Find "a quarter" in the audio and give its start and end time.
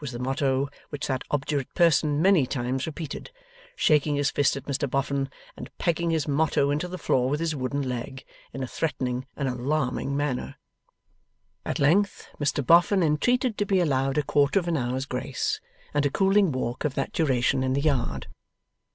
14.18-14.58